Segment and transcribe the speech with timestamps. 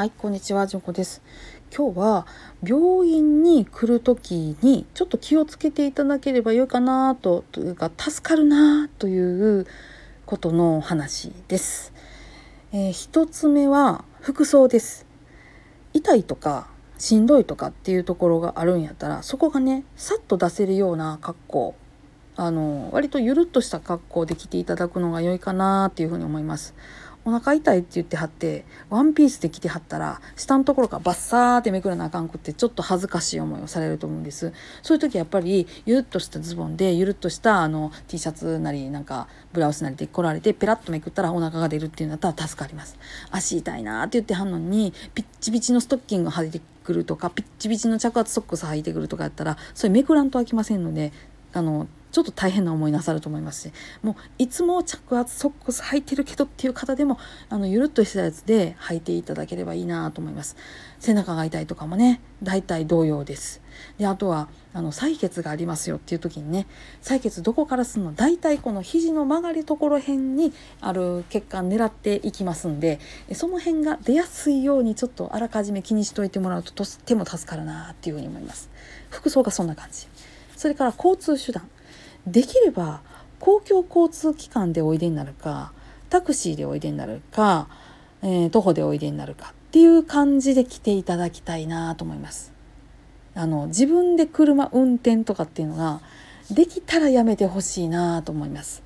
[0.00, 1.20] はい、こんにちは、じゅんこです。
[1.76, 2.26] 今日は
[2.66, 9.66] 病院に来る時にちょっと気をつけていただければよいかなとというか助かるなという
[10.24, 11.92] ことの話です。
[12.72, 15.04] えー、一つ目は服装です。
[15.92, 21.74] 痛いとかしんどいとかっていうところがあるんやったらそこがねさっと出せるような格好
[22.36, 26.74] あの割とゆるっとした格好で着ていただくのが良いかなっていうふうに思います。
[27.24, 34.52] お腹痛いって言ってはってワンピースで着てはったら下のところからバッサーってめくらなあかんくってちょっと恥ずかしい思いをされると思うんです。
[34.82, 42.98] そういう時やっぱりゆるっとしたズボンでゆるっとしたあの T シャツなりなんかブラウスなりで来られてペラッとめくったらお腹が出るっていうんだったら助かります。
[43.30, 51.12] 足痛いなって言ってはんのにピッチピチのストッキング履いてくるとかピッチピチの着圧ソックス履いてくるとかやったらそれめくらんとあきませんので
[51.52, 60.56] あのちょっと大変な思いなさると思いますしもういつも着圧ソックス履いてるけどっていう方でもあのゆるっとしたやつで履いていただければいいなと思います。
[60.98, 63.62] 背中が痛いとかもね大体同様です。
[63.98, 66.66] であとはあの採血がありますよっていう時にね
[67.02, 73.00] 採血どこからするの大体この肘の曲がりところ辺にある血管狙っていきますんで
[73.32, 78.70] その辺が出やすいようにちょっとあらかじめ気にしといてもらうととっても助かるなっていうふうに思います。
[79.08, 80.06] 服装がそんな感じ。
[80.56, 81.68] それから交通手段。
[82.30, 83.00] できれば
[83.38, 85.72] 公共交通機関でおいでになるか
[86.08, 87.68] タクシーでおいでになるか、
[88.22, 92.52] えー、徒歩でおいでになるかっていう感じで来ていただきたいなと思います。
[93.34, 96.00] あの自分で車運転とかっていうのが
[96.50, 98.82] できたらやめてほしいなと思います。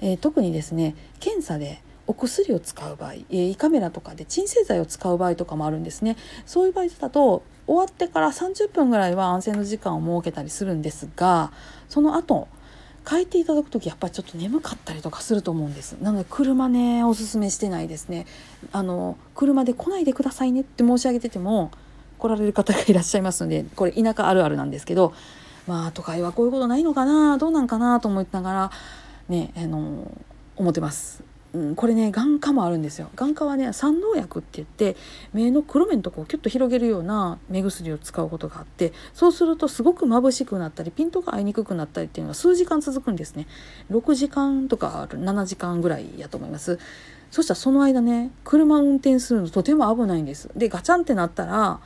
[0.00, 11.52] えー、特にですね検査でお薬を使う場合、えー、胃カメラとかで鎮静剤を使う場合とかもあるんですねそういう場合だと終わってから30分ぐらいは安静の時間を設けたりするんですが
[11.88, 12.48] その後
[13.08, 15.92] 変えていただく時やっぱりちょっと眠かったりとかすると思うんです。
[16.02, 18.26] なので車ねおすすめしてないですね。
[18.72, 21.70] あの車で来ないでくださいねって申し上げてても
[22.18, 25.14] 来られる方がいらっしゃいますのでこれ田舎あるあるなんですけど
[25.66, 28.70] まあ都会はこういうことないのかなどうなんかなと思いながら
[29.28, 30.10] ねあの
[30.56, 31.22] 思ってます。
[31.58, 33.10] うん、これね眼科もあるんですよ。
[33.16, 34.96] 眼科はね三能薬って言って
[35.32, 43.46] 目の黒目のとこをキュッと広げるような目薬を使うことがあってそうするとすごく眩しくなったりピントが合いにくくなったりっていうのが数時間続くんですね。
[43.90, 46.78] 6時間とか7時間ぐらいやと思います。
[47.30, 50.48] そしたらその間ね車運転するのとても危ないんです。
[50.56, 51.80] でガチャンってなったら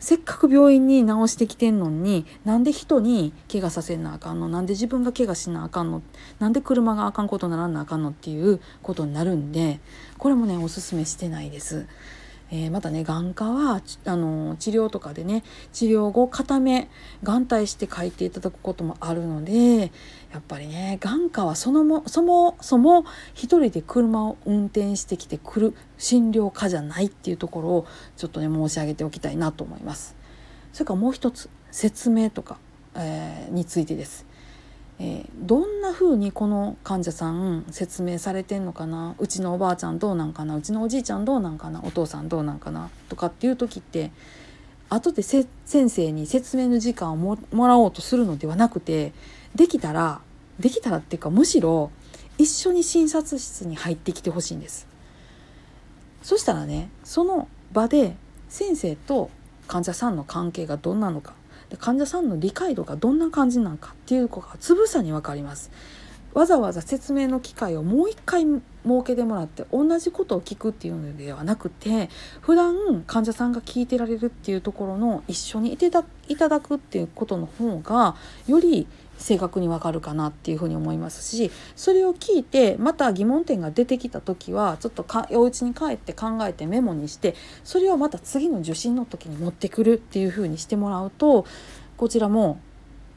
[0.00, 4.48] せっかく病院に治してきてんのになんで人に怪我させなあかんの？
[4.48, 6.02] なんで自分が怪我しなあかんの？
[6.38, 8.08] なんで車があかんことならなあかんの？
[8.10, 9.78] っていうことになるんで
[10.18, 11.86] これもねおすすめしてないです。
[12.52, 16.88] えー、またね眼科はあの治療とかでね治療後片目
[17.22, 19.92] 眼帯して書いていただくこともあるので
[20.32, 30.16] やっぱりね眼科はそのもそもそも一人で車を運転してきてくる診療科じゃないっていうところをちょっとね申し上げておきたいなと思います。
[30.72, 32.58] それからもう一つ説明とか、
[32.94, 34.26] えー、についてです。
[35.02, 39.14] えー、どんな風にこの患者さん説明されてんのかな？
[39.18, 40.56] うちのおばあちゃんどうなんかな？
[40.56, 41.80] うちのおじいちゃんどうなんかな？
[41.82, 42.90] お父さんどうなんかな？
[43.08, 44.10] とかっていう時って
[44.90, 49.14] 後で先生に説明の時間をもらおうとするのではなくて
[49.54, 50.20] できたら
[50.58, 51.90] できたらっていうかむしろ
[52.36, 54.86] 一緒に診察室に入ってきてほしいんです。
[56.22, 58.16] そしたらねその場で
[58.50, 59.30] 先生と
[59.66, 61.39] 患者さんの関係がどんなのか。
[61.70, 65.70] で患者さんの理解度がどんな感じなのかっていうことがつぶさに分かります。
[66.32, 68.60] わざわざ説明の機会をもう一回設
[69.04, 72.08] けてもらって同じことを聞くっていうのではなくて
[72.40, 78.86] 普段患者さんが聞いてられるっていうところの一緒にいていただくっていうことの方がより
[79.18, 91.44] 正確にわかるかなっていうふうに思いますしそれを聞いてまた疑問点が出てきた時はちょっとかお家に帰って考えてメモにしてそれをまた次の受診の時に持ってくるっていうふうにしてもらうと
[91.98, 92.60] こちらも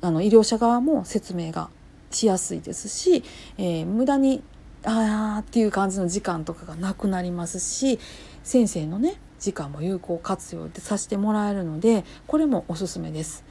[0.00, 1.70] あの医療者側も説明が
[2.12, 3.24] しやすいですし、
[3.58, 4.42] えー、無駄に
[4.84, 7.98] ああっていう感じの時間とかがなくなりますし
[8.42, 13.44] 先生のね時間も有効活用でさせてもらえるのでこれもおすすめです。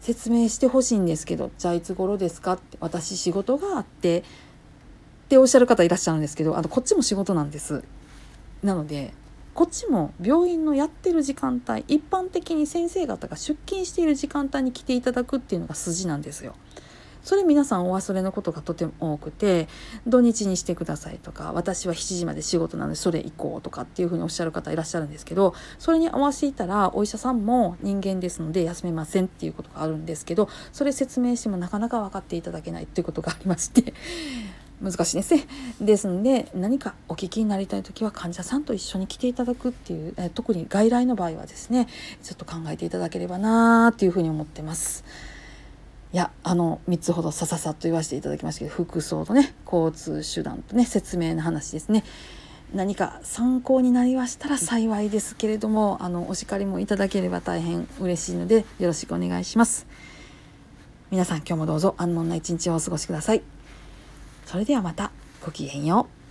[0.00, 4.22] 説明してほしいんですけどじゃあいつ頃ですかって私仕事があってっ
[5.28, 7.84] ておっしゃる方いらっしゃるんですけどあとこっちも仕事なんです。
[8.64, 9.14] なので
[9.54, 16.54] こっちも病院のやってる時間帯一般的に先生方が出勤している時間帯に来ていただくっていうのが筋なんですよ。
[17.22, 19.68] それ皆さんお忘れのことがとても多くて
[20.06, 33.94] 土日にしてくださいとか私は7時まで仕事なのでそれ行こうとかっていうふうにおっしゃる方いらっしゃるんですけどそれに合わせていたらお医者さんも人間ですので休めませんっていうことがあるんですけどそれ説明してもなかなか分かっていただけないっていうことがありまして
[34.82, 35.46] 難しいですね。
[35.80, 41.86] ですので何かお聞きになりたい時は患者さんと一緒に来ていただくっていう、え特に外来の場合はですね
[42.24, 45.04] ちょっと考えていただければなーっていうふうに思ってます。
[46.12, 52.04] いやあの3つほどさささっと言わせていただきましたけど服装とね交通手段とね説明の話ですね。
[52.74, 59.86] 何か参考になりましたら幸いですけれどもあのお叱りもいただければ大変嬉しいのでよろしくお願いします。
[61.10, 63.42] 皆さん今日もどうぞ安穏な一日をお過ごしください。
[64.46, 65.12] それではまた
[65.44, 66.21] ごきげんよう。